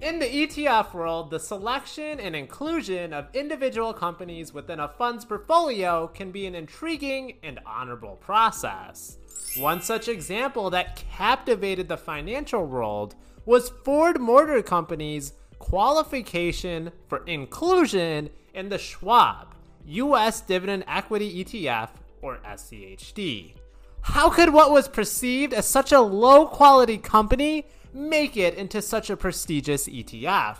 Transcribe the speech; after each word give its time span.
In 0.00 0.18
the 0.18 0.24
ETF 0.24 0.94
world, 0.94 1.30
the 1.30 1.38
selection 1.38 2.20
and 2.20 2.34
inclusion 2.34 3.12
of 3.12 3.28
individual 3.34 3.92
companies 3.92 4.54
within 4.54 4.80
a 4.80 4.88
fund's 4.88 5.26
portfolio 5.26 6.06
can 6.08 6.30
be 6.30 6.46
an 6.46 6.54
intriguing 6.54 7.34
and 7.42 7.60
honorable 7.66 8.16
process. 8.16 9.18
One 9.58 9.82
such 9.82 10.08
example 10.08 10.70
that 10.70 10.96
captivated 10.96 11.88
the 11.88 11.98
financial 11.98 12.64
world 12.64 13.14
was 13.44 13.68
Ford 13.84 14.18
Motor 14.18 14.62
Company's 14.62 15.34
qualification 15.58 16.92
for 17.06 17.22
inclusion 17.26 18.30
in 18.54 18.70
the 18.70 18.78
Schwab 18.78 19.54
US 19.84 20.40
Dividend 20.40 20.84
Equity 20.88 21.44
ETF, 21.44 21.90
or 22.22 22.38
SCHD. 22.38 23.52
How 24.00 24.30
could 24.30 24.54
what 24.54 24.70
was 24.70 24.88
perceived 24.88 25.52
as 25.52 25.68
such 25.68 25.92
a 25.92 26.00
low 26.00 26.46
quality 26.46 26.96
company 26.96 27.66
make 27.92 28.36
it 28.36 28.54
into 28.54 28.82
such 28.82 29.10
a 29.10 29.16
prestigious 29.16 29.88
ETF? 29.88 30.56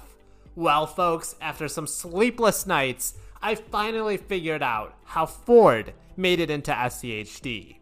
Well, 0.56 0.86
folks, 0.86 1.36
after 1.40 1.68
some 1.68 1.86
sleepless 1.86 2.66
nights, 2.66 3.14
I 3.42 3.54
finally 3.54 4.16
figured 4.16 4.62
out 4.62 4.94
how 5.04 5.26
Ford 5.26 5.94
made 6.16 6.40
it 6.40 6.50
into 6.50 6.72
SCHD. 6.72 7.76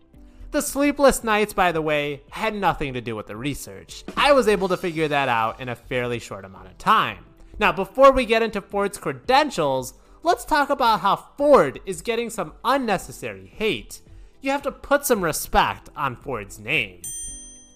The 0.50 0.62
sleepless 0.62 1.24
nights, 1.24 1.52
by 1.52 1.72
the 1.72 1.82
way, 1.82 2.22
had 2.30 2.54
nothing 2.54 2.94
to 2.94 3.00
do 3.00 3.14
with 3.14 3.26
the 3.26 3.36
research. 3.36 4.04
I 4.16 4.32
was 4.32 4.48
able 4.48 4.68
to 4.68 4.76
figure 4.76 5.08
that 5.08 5.28
out 5.28 5.60
in 5.60 5.68
a 5.68 5.74
fairly 5.74 6.18
short 6.18 6.44
amount 6.44 6.68
of 6.68 6.78
time. 6.78 7.24
Now, 7.58 7.72
before 7.72 8.12
we 8.12 8.24
get 8.24 8.42
into 8.42 8.60
Ford's 8.60 8.96
credentials, 8.96 9.94
let's 10.22 10.44
talk 10.44 10.70
about 10.70 11.00
how 11.00 11.16
Ford 11.36 11.80
is 11.84 12.00
getting 12.00 12.30
some 12.30 12.54
unnecessary 12.64 13.46
hate. 13.46 14.00
You 14.40 14.52
have 14.52 14.62
to 14.62 14.72
put 14.72 15.04
some 15.04 15.22
respect 15.22 15.90
on 15.96 16.16
Ford's 16.16 16.58
name. 16.58 17.02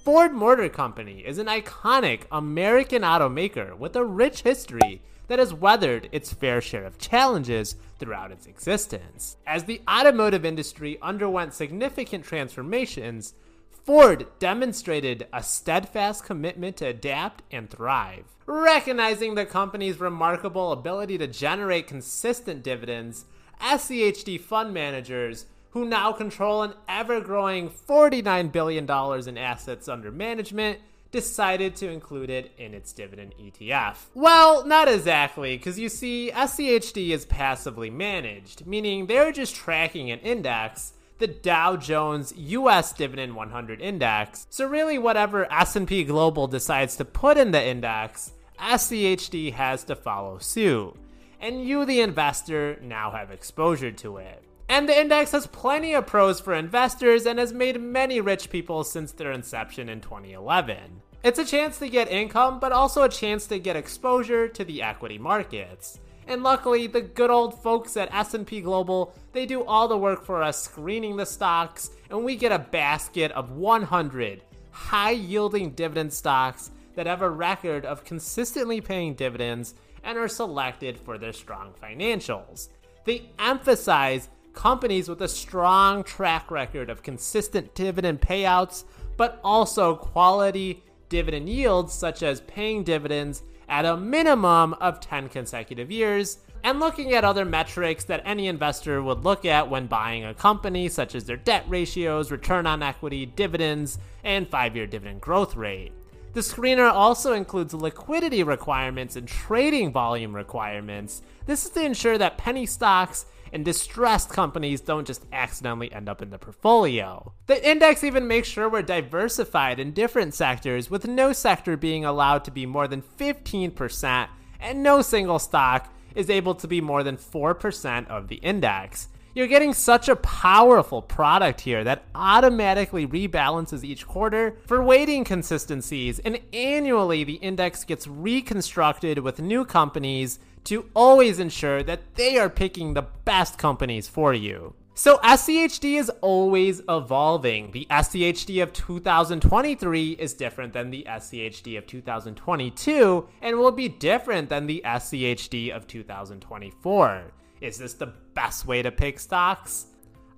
Ford 0.05 0.33
Motor 0.33 0.69
Company 0.69 1.21
is 1.25 1.39
an 1.39 1.47
iconic 1.47 2.23
American 2.33 3.03
automaker 3.03 3.79
with 3.79 3.95
a 3.95 4.05
rich 4.05 4.43
history 4.43 5.01
that 5.29 5.39
has 5.39 5.55
weathered 5.55 6.09
its 6.11 6.33
fair 6.33 6.61
share 6.61 6.85
of 6.85 6.99
challenges 6.99 7.77
throughout 8.01 8.33
its 8.33 8.47
existence. 8.47 9.37
As 9.47 9.63
the 9.63 9.81
automotive 9.89 10.45
industry 10.45 10.99
underwent 11.01 11.55
significant 11.55 12.25
transformations, 12.25 13.35
Ford 13.71 14.27
demonstrated 14.41 15.29
a 15.33 15.41
steadfast 15.41 16.25
commitment 16.25 16.79
to 16.79 16.87
adapt 16.87 17.45
and 17.53 17.71
thrive. 17.71 18.25
Recognizing 18.45 19.37
the 19.37 19.47
company's 19.47 20.01
remarkable 20.01 20.73
ability 20.73 21.17
to 21.19 21.29
generate 21.29 21.87
consistent 21.87 22.65
dividends, 22.65 23.25
SCHD 23.61 24.41
fund 24.41 24.75
managers 24.75 25.47
who 25.73 25.85
now 25.85 26.13
control 26.13 26.63
an 26.63 26.75
ever 26.89 27.21
growing 27.21 27.69
$49 27.69 28.53
billion 28.53 28.85
in 29.29 29.39
assets 29.39 29.89
under 29.89 30.11
management, 30.11 30.79
decided 31.11 31.77
to 31.77 31.91
include 31.91 32.31
it 32.31 32.53
in 32.57 32.73
its 32.73 32.93
dividend 32.93 33.35
ETF. 33.41 33.97
Well, 34.15 34.67
not 34.67 34.89
exactly, 34.89 35.57
because 35.57 35.79
you 35.79 35.89
see, 35.89 36.31
SCHD 36.35 37.11
is 37.11 37.27
passively 37.27 37.91
managed, 37.91 38.67
meaning 38.67 39.07
they're 39.07 39.33
just 39.33 39.55
tracking 39.55 40.11
an 40.11 40.21
index 40.21 40.95
the 41.23 41.29
Dow 41.29 41.77
Jones 41.77 42.35
US 42.37 42.93
Dividend 42.93 43.37
100 43.37 43.81
Index. 43.81 44.49
So 44.51 44.67
really 44.67 44.99
whatever 44.99 45.51
S&P 45.53 46.03
Global 46.03 46.49
decides 46.49 46.97
to 46.97 47.05
put 47.05 47.39
in 47.39 47.53
the 47.53 47.65
index, 47.65 48.33
SCHD 48.59 49.53
has 49.53 49.85
to 49.85 49.95
follow 49.95 50.39
suit. 50.39 50.97
And 51.39 51.65
you 51.65 51.85
the 51.85 52.01
investor 52.01 52.77
now 52.83 53.13
have 53.13 53.31
exposure 53.31 53.93
to 53.93 54.17
it. 54.17 54.43
And 54.69 54.89
the 54.89 54.99
index 54.99 55.33
has 55.33 55.47
plenty 55.47 55.95
of 55.95 56.07
pros 56.07 56.41
for 56.41 56.55
investors 56.55 57.27
and 57.27 57.39
has 57.39 57.53
made 57.53 57.81
many 57.81 58.21
rich 58.21 58.51
people 58.51 58.85
since 58.85 59.13
their 59.13 59.33
inception 59.33 59.89
in 59.89 60.01
2011. 60.01 61.03
It's 61.23 61.39
a 61.39 61.45
chance 61.45 61.79
to 61.79 61.89
get 61.89 62.11
income, 62.11 62.59
but 62.59 62.73
also 62.73 63.03
a 63.03 63.09
chance 63.09 63.47
to 63.47 63.59
get 63.59 63.77
exposure 63.77 64.49
to 64.49 64.65
the 64.65 64.83
equity 64.83 65.19
markets. 65.19 66.01
And 66.27 66.43
luckily, 66.43 66.87
the 66.87 67.01
good 67.01 67.31
old 67.31 67.63
folks 67.63 67.97
at 67.97 68.13
S&P 68.15 68.61
Global, 68.61 69.15
they 69.33 69.47
do 69.47 69.65
all 69.65 69.89
the 69.89 69.99
work 69.99 70.25
for 70.25 70.43
us 70.43 70.63
screening 70.63 71.17
the 71.17 71.27
stocks, 71.27 71.91
and 72.11 72.25
we 72.25 72.37
get 72.37 72.53
a 72.53 72.59
basket 72.59 73.31
of 73.33 73.53
100 73.53 74.43
high-yielding 74.71 75.71
dividend 75.73 76.13
stocks 76.13 76.71
that 76.95 77.07
have 77.07 77.23
a 77.23 77.31
record 77.31 77.85
of 77.85 78.05
consistently 78.05 78.81
paying 78.81 79.15
dividends 79.15 79.75
and 80.03 80.19
are 80.19 80.29
selected 80.29 80.99
for 80.99 81.19
their 81.19 81.33
strong 81.33 81.73
financials. 81.81 82.69
They 83.05 83.31
emphasize 83.39 84.29
companies 84.55 85.09
with 85.09 85.23
a 85.23 85.29
strong 85.29 86.05
track 86.05 86.51
record 86.51 86.91
of 86.91 87.03
consistent 87.03 87.75
dividend 87.75 88.21
payouts, 88.21 88.85
but 89.17 89.41
also 89.45 89.97
quality 89.97 90.83
dividend 91.09 91.49
yields, 91.49 91.93
such 91.93 92.23
as 92.23 92.41
paying 92.43 92.85
dividends 92.85 93.43
at 93.69 93.85
a 93.85 93.97
minimum 93.97 94.75
of 94.75 95.01
10 95.01 95.29
consecutive 95.29 95.91
years, 95.91 96.39
and 96.65 96.79
looking 96.79 97.13
at 97.13 97.25
other 97.25 97.45
metrics 97.45 98.05
that 98.05 98.23
any 98.25 98.47
investor 98.47 99.03
would 99.03 99.25
look 99.25 99.45
at 99.45 99.69
when 99.69 99.87
buying 99.87 100.25
a 100.25 100.35
company, 100.35 100.89
such 100.89 101.15
as 101.15 101.25
their 101.25 101.37
debt 101.37 101.65
ratios, 101.69 102.31
return 102.31 102.67
on 102.67 102.83
equity, 102.83 103.27
dividends, 103.27 103.99
and 104.25 104.49
five 104.49 104.77
year 104.77 104.87
dividend 104.87 105.21
growth 105.21 105.57
rate. 105.57 105.93
The 106.35 106.41
screener 106.41 106.91
also 106.91 107.35
includes 107.35 107.75
liquidity 107.75 108.43
requirements 108.43 109.17
and 109.17 109.29
trading 109.29 109.93
volume 109.93 110.35
requirements. 110.35 111.21
This 111.45 111.67
is 111.67 111.73
to 111.73 111.85
ensure 111.85 112.17
that 112.17 112.39
penny 112.39 112.65
stocks 112.65 113.27
and 113.53 113.65
distressed 113.65 114.31
companies 114.31 114.81
don't 114.81 115.07
just 115.07 115.27
accidentally 115.33 115.93
end 115.93 116.09
up 116.09 116.23
in 116.23 116.31
the 116.31 116.39
portfolio. 116.39 117.33
The 117.47 117.69
index 117.69 118.03
even 118.03 118.27
makes 118.27 118.49
sure 118.49 118.69
we're 118.69 118.83
diversified 118.83 119.79
in 119.79 119.93
different 119.93 120.35
sectors, 120.35 120.91
with 120.91 121.07
no 121.07 121.33
sector 121.33 121.77
being 121.77 122.05
allowed 122.05 122.45
to 122.45 122.51
be 122.51 122.65
more 122.65 122.89
than 122.89 123.03
15%, 123.03 124.29
and 124.59 124.83
no 124.83 125.03
single 125.03 125.39
stock 125.39 125.93
is 126.15 126.31
able 126.31 126.55
to 126.55 126.67
be 126.67 126.81
more 126.81 127.03
than 127.03 127.17
4% 127.17 128.09
of 128.09 128.29
the 128.29 128.37
index. 128.37 129.09
You're 129.35 129.47
getting 129.47 129.73
such 129.73 130.11
a 130.11 130.17
powerful 130.17 131.01
product 131.01 131.63
here 131.63 131.83
that 131.85 132.05
automatically 132.15 133.07
rebalances 133.07 133.83
each 133.83 134.07
quarter 134.07 134.59
for 134.67 134.83
weighting 134.83 135.25
consistencies, 135.25 136.19
and 136.19 136.39
annually 136.53 137.25
the 137.25 137.37
index 137.37 137.83
gets 137.85 138.07
reconstructed 138.07 139.21
with 139.21 139.41
new 139.41 139.65
companies 139.65 140.39
to 140.65 140.85
always 140.95 141.39
ensure 141.39 141.83
that 141.83 142.15
they 142.17 142.37
are 142.37 142.51
picking 142.51 142.93
the 142.93 143.07
best 143.25 143.57
companies 143.57 144.07
for 144.07 144.35
you. 144.35 144.75
So 144.93 145.17
SCHD 145.25 145.99
is 145.99 146.11
always 146.21 146.83
evolving. 146.87 147.71
The 147.71 147.87
SCHD 147.91 148.63
of 148.63 148.75
2023 148.75 150.11
is 150.11 150.35
different 150.35 150.75
than 150.75 150.91
the 150.91 151.07
SCHD 151.09 151.79
of 151.79 151.87
2022 151.87 153.27
and 153.41 153.59
will 153.59 153.73
be 153.73 153.89
different 153.89 154.51
than 154.51 154.67
the 154.67 154.83
SCHD 154.85 155.75
of 155.75 155.87
2024. 155.87 157.33
Is 157.63 157.79
this 157.79 157.95
the 157.95 158.13
best 158.35 158.67
way 158.67 158.83
to 158.83 158.91
pick 158.91 159.19
stocks? 159.19 159.87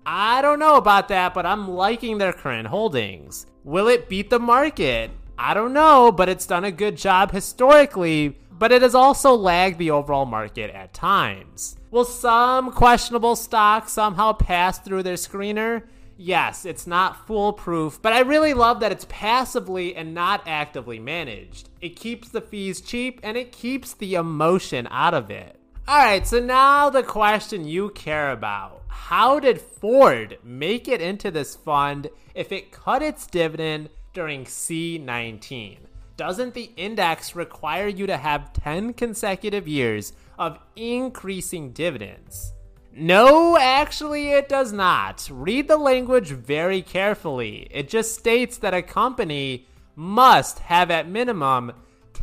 I 0.07 0.43
don't 0.43 0.59
know 0.59 0.77
about 0.77 1.09
that, 1.09 1.35
but 1.35 1.47
I'm 1.47 1.69
liking 1.69 2.19
their 2.19 2.33
current 2.33 2.69
holdings. 2.69 3.47
Will 3.65 3.89
it 3.89 4.09
beat 4.09 4.31
the 4.31 4.39
market? 4.39 5.11
I 5.37 5.55
don't 5.55 5.73
know, 5.73 6.13
but 6.13 6.29
it's 6.29 6.47
done 6.47 6.65
a 6.65 6.71
good 6.71 6.97
job 6.97 7.33
historically 7.33 8.37
but 8.59 8.73
it 8.73 8.83
has 8.83 8.95
also 8.95 9.35
lagged 9.35 9.79
the 9.79 9.91
overall 9.91 10.27
market 10.27 10.71
at 10.71 10.95
times. 10.95 11.77
Will 11.91 12.05
some 12.05 12.73
questionable 12.73 13.37
stocks 13.37 13.93
somehow 13.93 14.33
pass 14.33 14.79
through 14.79 15.03
their 15.03 15.15
screener? 15.15 15.83
Yes, 16.17 16.65
it's 16.65 16.87
not 16.87 17.27
foolproof, 17.27 18.01
but 18.01 18.13
I 18.13 18.21
really 18.21 18.55
love 18.55 18.81
that 18.81 18.93
it's 18.93 19.07
passively 19.09 19.97
and 19.97 20.15
not 20.15 20.47
actively 20.47 21.01
managed. 21.01 21.69
It 21.81 21.97
keeps 21.97 22.29
the 22.29 22.41
fees 22.41 22.81
cheap 22.81 23.19
and 23.25 23.37
it 23.37 23.51
keeps 23.51 23.95
the 23.95 24.15
emotion 24.15 24.87
out 24.91 25.15
of 25.15 25.31
it. 25.31 25.59
Alright, 25.87 26.27
so 26.27 26.41
now 26.41 26.91
the 26.91 27.03
question 27.03 27.67
you 27.67 27.91
care 27.91 28.31
about. 28.31 28.83
How 28.89 29.39
did 29.39 29.61
Ford 29.61 30.39
make 30.43 30.89
it 30.89 31.01
into 31.01 31.31
this 31.31 31.55
fund 31.55 32.09
if 32.35 32.53
it 32.53 32.73
cut 32.73 33.03
its 33.03 33.27
dividend 33.27 33.91
during 34.13 34.45
C19? 34.45 35.79
doesn't 36.17 36.55
the 36.55 36.71
index 36.77 37.35
require 37.35 37.89
you 37.89 38.07
to 38.07 38.17
have 38.17 38.53
10 38.53 38.93
consecutive 38.95 39.67
years 39.67 40.13
of 40.39 40.59
increasing 40.77 41.73
dividends? 41.73 42.53
No, 42.93 43.59
actually, 43.59 44.31
it 44.31 44.49
does 44.49 44.73
not. 44.73 45.29
Read 45.31 45.67
the 45.67 45.77
language 45.77 46.31
very 46.31 46.81
carefully. 46.81 47.67
It 47.73 47.89
just 47.89 48.17
states 48.17 48.57
that 48.59 48.75
a 48.75 48.83
company 48.83 49.67
must 49.97 50.61
have 50.61 50.91
at 50.91 51.09
minimum 51.09 51.73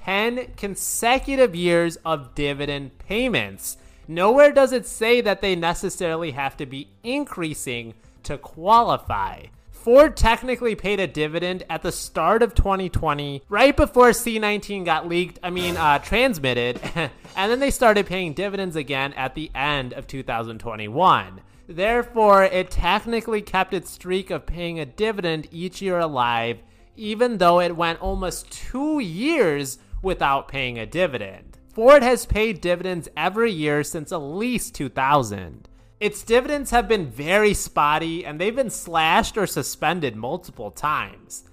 10 0.06 0.54
consecutive 0.58 1.56
years 1.56 1.98
of 1.98 2.34
dividend 2.34 2.98
payments. 2.98 3.78
Nowhere 4.08 4.52
does 4.52 4.72
it 4.72 4.88
say 4.88 5.22
that 5.22 5.42
they 5.42 5.56
necessarily 5.56 6.32
have 6.32 6.58
to 6.58 6.66
be 6.66 6.90
increasing 7.04 7.94
to 8.24 8.38
qualify. 8.38 9.46
Ford 9.70 10.16
technically 10.16 10.76
paid 10.76 11.00
a 11.00 11.08
dividend 11.08 11.64
at 11.70 11.82
the 11.82 11.92
start 11.92 12.44
of 12.44 12.54
2020, 12.54 13.44
right 13.50 13.76
before 13.76 14.10
C19 14.10 14.86
got 14.86 15.08
leaked, 15.08 15.40
I 15.42 15.50
mean, 15.50 15.78
uh, 15.78 16.00
transmitted, 16.00 16.80
and 16.96 17.12
then 17.52 17.60
they 17.60 17.72
started 17.72 18.06
paying 18.06 18.34
dividends 18.34 18.76
again 18.76 19.14
at 19.14 19.34
the 19.34 19.50
end 19.56 19.94
of 19.94 20.08
2021. 20.08 21.42
Therefore, 21.68 22.44
it 22.44 22.70
technically 22.70 23.42
kept 23.42 23.74
its 23.74 23.92
streak 23.92 24.30
of 24.30 24.46
paying 24.46 24.80
a 24.80 24.86
dividend 24.86 25.48
each 25.52 25.82
year 25.82 26.00
alive, 26.00 26.60
even 26.96 27.38
though 27.38 27.60
it 27.60 27.76
went 27.76 28.02
almost 28.02 28.52
two 28.52 29.00
years 29.00 29.80
without 30.02 30.48
paying 30.48 30.80
a 30.80 30.86
dividend. 30.86 31.58
Ford 31.74 32.04
has 32.04 32.26
paid 32.26 32.60
dividends 32.60 33.08
every 33.16 33.52
year 33.52 33.84
since 33.84 34.12
at 34.12 34.18
least 34.18 34.76
2000. 34.76 35.68
Its 36.00 36.24
dividends 36.24 36.72
have 36.72 36.88
been 36.88 37.06
very 37.06 37.54
spotty 37.54 38.26
and 38.26 38.40
they've 38.40 38.56
been 38.56 38.70
slashed 38.70 39.38
or 39.38 39.46
suspended 39.46 40.16
multiple 40.16 40.72
times. 40.72 41.44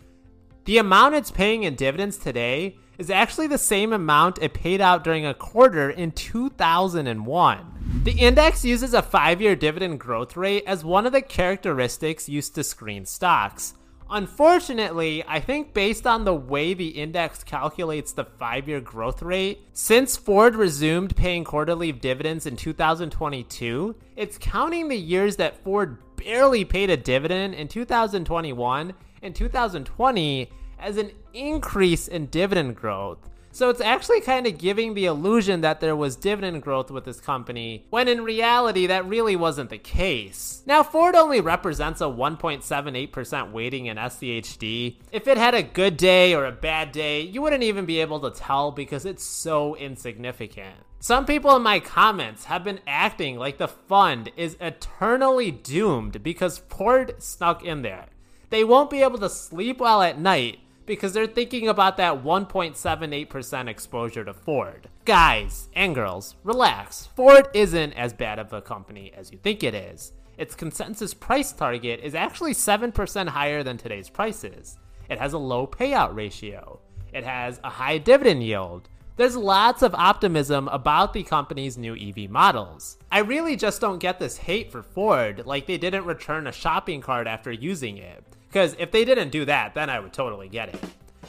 The 0.64 0.78
amount 0.78 1.14
it's 1.14 1.30
paying 1.30 1.62
in 1.62 1.74
dividends 1.76 2.16
today 2.16 2.76
is 2.98 3.10
actually 3.10 3.46
the 3.46 3.58
same 3.58 3.92
amount 3.92 4.42
it 4.42 4.54
paid 4.54 4.80
out 4.80 5.04
during 5.04 5.24
a 5.24 5.34
quarter 5.34 5.88
in 5.88 6.10
2001. 6.10 8.00
The 8.04 8.12
index 8.12 8.64
uses 8.64 8.92
a 8.92 9.02
five 9.02 9.40
year 9.40 9.54
dividend 9.54 10.00
growth 10.00 10.36
rate 10.36 10.64
as 10.66 10.84
one 10.84 11.06
of 11.06 11.12
the 11.12 11.22
characteristics 11.22 12.28
used 12.28 12.54
to 12.56 12.64
screen 12.64 13.06
stocks. 13.06 13.74
Unfortunately, 14.10 15.22
I 15.28 15.38
think 15.38 15.74
based 15.74 16.06
on 16.06 16.24
the 16.24 16.34
way 16.34 16.72
the 16.72 16.88
index 16.88 17.44
calculates 17.44 18.12
the 18.12 18.24
five 18.24 18.66
year 18.66 18.80
growth 18.80 19.20
rate, 19.20 19.60
since 19.74 20.16
Ford 20.16 20.56
resumed 20.56 21.14
paying 21.14 21.44
quarterly 21.44 21.92
dividends 21.92 22.46
in 22.46 22.56
2022, 22.56 23.94
it's 24.16 24.38
counting 24.38 24.88
the 24.88 24.96
years 24.96 25.36
that 25.36 25.62
Ford 25.62 25.98
barely 26.16 26.64
paid 26.64 26.88
a 26.88 26.96
dividend 26.96 27.54
in 27.54 27.68
2021 27.68 28.94
and 29.22 29.34
2020 29.34 30.50
as 30.78 30.96
an 30.96 31.10
increase 31.34 32.08
in 32.08 32.26
dividend 32.26 32.76
growth. 32.76 33.18
So 33.50 33.70
it's 33.70 33.80
actually 33.80 34.20
kind 34.20 34.46
of 34.46 34.58
giving 34.58 34.94
the 34.94 35.06
illusion 35.06 35.62
that 35.62 35.80
there 35.80 35.96
was 35.96 36.16
dividend 36.16 36.62
growth 36.62 36.90
with 36.90 37.04
this 37.04 37.20
company, 37.20 37.86
when 37.90 38.08
in 38.08 38.22
reality, 38.22 38.86
that 38.86 39.06
really 39.06 39.36
wasn't 39.36 39.70
the 39.70 39.78
case. 39.78 40.62
Now, 40.66 40.82
Ford 40.82 41.14
only 41.14 41.40
represents 41.40 42.00
a 42.00 42.04
1.78% 42.04 43.50
weighting 43.50 43.86
in 43.86 43.96
SCHD. 43.96 44.96
If 45.12 45.26
it 45.26 45.38
had 45.38 45.54
a 45.54 45.62
good 45.62 45.96
day 45.96 46.34
or 46.34 46.44
a 46.44 46.52
bad 46.52 46.92
day, 46.92 47.22
you 47.22 47.42
wouldn't 47.42 47.62
even 47.62 47.86
be 47.86 48.00
able 48.00 48.20
to 48.20 48.30
tell 48.30 48.70
because 48.70 49.04
it's 49.04 49.24
so 49.24 49.74
insignificant. 49.76 50.76
Some 51.00 51.26
people 51.26 51.54
in 51.54 51.62
my 51.62 51.78
comments 51.78 52.44
have 52.44 52.64
been 52.64 52.80
acting 52.86 53.38
like 53.38 53.58
the 53.58 53.68
fund 53.68 54.32
is 54.36 54.56
eternally 54.60 55.50
doomed 55.50 56.22
because 56.22 56.58
Ford 56.58 57.14
snuck 57.18 57.64
in 57.64 57.82
there. 57.82 58.06
They 58.50 58.64
won't 58.64 58.90
be 58.90 59.02
able 59.02 59.18
to 59.18 59.28
sleep 59.28 59.78
well 59.78 60.02
at 60.02 60.18
night 60.18 60.58
because 60.88 61.12
they're 61.12 61.26
thinking 61.26 61.68
about 61.68 61.98
that 61.98 62.24
1.78% 62.24 63.68
exposure 63.68 64.24
to 64.24 64.32
Ford. 64.32 64.88
Guys 65.04 65.68
and 65.74 65.94
girls, 65.94 66.34
relax. 66.42 67.10
Ford 67.14 67.48
isn't 67.54 67.92
as 67.92 68.12
bad 68.14 68.38
of 68.38 68.52
a 68.52 68.62
company 68.62 69.12
as 69.14 69.30
you 69.30 69.38
think 69.38 69.62
it 69.62 69.74
is. 69.74 70.14
Its 70.38 70.54
consensus 70.54 71.12
price 71.12 71.52
target 71.52 72.00
is 72.02 72.14
actually 72.14 72.54
7% 72.54 73.28
higher 73.28 73.62
than 73.62 73.76
today's 73.76 74.08
prices. 74.08 74.78
It 75.10 75.18
has 75.18 75.34
a 75.34 75.38
low 75.38 75.66
payout 75.66 76.14
ratio. 76.14 76.80
It 77.12 77.24
has 77.24 77.60
a 77.62 77.70
high 77.70 77.98
dividend 77.98 78.42
yield. 78.42 78.88
There's 79.16 79.36
lots 79.36 79.82
of 79.82 79.94
optimism 79.94 80.68
about 80.68 81.12
the 81.12 81.22
company's 81.22 81.76
new 81.76 81.96
EV 81.96 82.30
models. 82.30 82.96
I 83.12 83.18
really 83.18 83.56
just 83.56 83.80
don't 83.80 83.98
get 83.98 84.18
this 84.18 84.38
hate 84.38 84.72
for 84.72 84.82
Ford, 84.82 85.42
like 85.44 85.66
they 85.66 85.76
didn't 85.76 86.04
return 86.06 86.46
a 86.46 86.52
shopping 86.52 87.00
cart 87.02 87.26
after 87.26 87.52
using 87.52 87.98
it. 87.98 88.24
Because 88.48 88.74
if 88.78 88.90
they 88.90 89.04
didn't 89.04 89.30
do 89.30 89.44
that, 89.44 89.74
then 89.74 89.90
I 89.90 90.00
would 90.00 90.12
totally 90.12 90.48
get 90.48 90.70
it. 90.70 90.80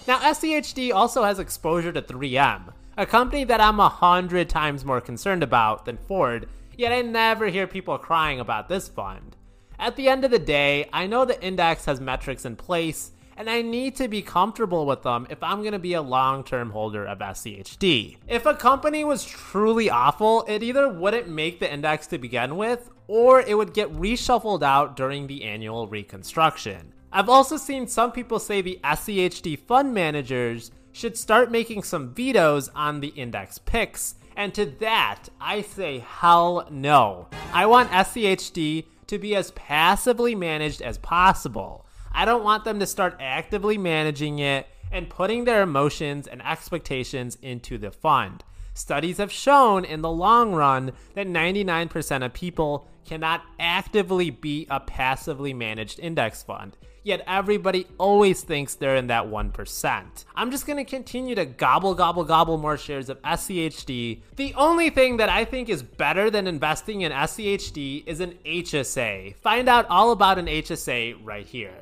Now, 0.08 0.20
SCHD 0.20 0.94
also 0.94 1.24
has 1.24 1.40
exposure 1.40 1.92
to 1.92 2.02
3M, 2.02 2.74
a 2.98 3.06
company 3.06 3.44
that 3.44 3.62
I'm 3.62 3.80
a 3.80 3.90
hundred 3.90 4.50
times 4.50 4.86
more 4.86 5.02
concerned 5.02 5.44
about 5.44 5.86
than 5.86 5.98
Ford, 5.98 6.48
yet 6.76 6.92
I 6.92 7.02
never 7.02 7.48
hear 7.48 7.68
people 7.68 7.98
crying 7.98 8.40
about 8.40 8.70
this 8.70 8.88
fund. 8.88 9.36
At 9.78 9.96
the 9.96 10.10
end 10.10 10.26
of 10.26 10.32
the 10.32 10.40
day, 10.40 10.90
I 10.92 11.08
know 11.08 11.26
the 11.26 11.42
index 11.42 11.86
has 11.86 12.02
metrics 12.02 12.46
in 12.46 12.56
place, 12.56 13.12
and 13.38 13.50
I 13.50 13.62
need 13.62 13.96
to 13.96 14.10
be 14.10 14.22
comfortable 14.22 14.86
with 14.86 15.04
them 15.04 15.26
if 15.30 15.42
I'm 15.42 15.62
going 15.62 15.72
to 15.72 15.80
be 15.80 15.94
a 15.94 16.02
long 16.02 16.44
term 16.44 16.72
holder 16.72 17.06
of 17.06 17.20
SCHD. 17.20 18.18
If 18.28 18.46
a 18.46 18.54
company 18.54 19.06
was 19.06 19.24
truly 19.24 19.90
awful, 19.90 20.44
it 20.50 20.62
either 20.62 20.90
wouldn't 20.90 21.30
make 21.30 21.60
the 21.60 21.72
index 21.72 22.08
to 22.08 22.18
begin 22.18 22.58
with, 22.58 22.90
or 23.08 23.40
it 23.40 23.58
would 23.58 23.74
get 23.74 23.94
reshuffled 23.94 24.62
out 24.62 24.98
during 24.98 25.28
the 25.28 25.46
annual 25.46 25.88
reconstruction. 25.88 26.94
I've 27.12 27.30
also 27.30 27.58
seen 27.58 27.88
some 27.88 28.12
people 28.12 28.38
say 28.38 28.62
the 28.62 28.80
SCHD 28.84 29.58
fund 29.58 29.94
managers 29.96 30.70
should 30.92 31.18
start 31.18 31.50
making 31.50 31.82
some 31.82 32.14
vetoes 32.14 32.70
on 32.76 33.00
the 33.00 33.08
index 33.08 33.58
picks, 33.58 34.16
and 34.36 34.54
to 34.54 34.68
that, 34.80 35.28
I 35.42 35.62
say 35.62 36.00
hell 36.00 36.68
no. 36.70 37.28
I 37.52 37.66
want 37.66 37.90
SCHD 37.90 38.86
to 39.08 39.18
be 39.18 39.36
as 39.36 39.52
passively 39.52 40.36
managed 40.36 40.84
as 40.84 41.00
possible. 41.00 41.88
I 42.12 42.26
don't 42.26 42.44
want 42.44 42.64
them 42.64 42.80
to 42.80 42.86
start 42.86 43.18
actively 43.20 43.78
managing 43.78 44.38
it 44.38 44.68
and 44.92 45.10
putting 45.10 45.46
their 45.46 45.64
emotions 45.64 46.28
and 46.28 46.46
expectations 46.46 47.40
into 47.42 47.80
the 47.80 47.92
fund. 47.92 48.44
Studies 48.76 49.18
have 49.18 49.32
shown 49.32 49.84
in 49.84 50.02
the 50.02 50.12
long 50.12 50.54
run 50.54 50.92
that 51.16 51.28
99% 51.28 52.24
of 52.24 52.34
people 52.34 52.88
cannot 53.06 53.42
actively 53.60 54.30
be 54.30 54.68
a 54.70 54.80
passively 54.80 55.54
managed 55.54 56.00
index 56.00 56.44
fund 56.44 56.78
yet 57.10 57.24
everybody 57.28 57.88
always 57.98 58.42
thinks 58.42 58.76
they're 58.76 58.96
in 58.96 59.08
that 59.08 59.26
1%. 59.26 60.26
I'm 60.36 60.52
just 60.52 60.66
gonna 60.66 60.86
continue 60.86 61.36
to 61.36 61.46
gobble, 61.46 61.96
gobble, 61.96 62.24
gobble 62.24 62.58
more 62.58 62.78
shares 62.78 63.10
of 63.10 63.22
SCHD. 63.24 64.22
The 64.38 64.54
only 64.54 64.90
thing 64.90 65.18
that 65.18 65.28
I 65.28 65.44
think 65.44 65.68
is 65.68 65.84
better 65.84 66.30
than 66.30 66.48
investing 66.48 67.02
in 67.02 67.12
SCHD 67.12 68.04
is 68.06 68.20
an 68.22 68.36
HSA. 68.46 69.36
Find 69.38 69.68
out 69.68 69.88
all 69.90 70.12
about 70.12 70.40
an 70.40 70.48
HSA 70.48 71.16
right 71.24 71.46
here. 71.46 71.74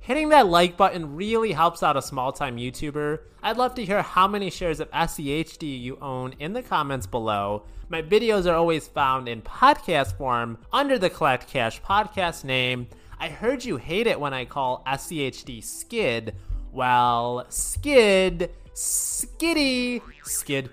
Hitting 0.00 0.30
that 0.30 0.46
like 0.46 0.76
button 0.76 1.14
really 1.14 1.52
helps 1.52 1.82
out 1.82 1.96
a 1.96 2.02
small 2.02 2.32
time 2.32 2.56
YouTuber. 2.56 3.20
I'd 3.42 3.56
love 3.56 3.74
to 3.76 3.84
hear 3.84 4.02
how 4.02 4.26
many 4.26 4.50
shares 4.50 4.80
of 4.80 4.90
SCHD 4.90 5.80
you 5.80 5.98
own 6.00 6.34
in 6.38 6.52
the 6.52 6.62
comments 6.62 7.06
below. 7.06 7.64
My 7.88 8.02
videos 8.02 8.50
are 8.50 8.54
always 8.54 8.88
found 8.88 9.28
in 9.28 9.42
podcast 9.42 10.16
form 10.16 10.58
under 10.72 10.98
the 10.98 11.10
Collect 11.10 11.48
Cash 11.48 11.82
podcast 11.82 12.44
name. 12.44 12.88
I 13.24 13.28
heard 13.28 13.64
you 13.64 13.78
hate 13.78 14.06
it 14.06 14.20
when 14.20 14.34
I 14.34 14.44
call 14.44 14.84
SCHD 14.86 15.64
skid. 15.64 16.34
Well, 16.72 17.46
skid, 17.48 18.50
skiddy, 18.74 20.02
skid 20.24 20.68